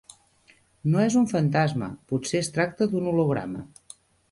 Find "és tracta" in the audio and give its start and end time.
2.47-2.91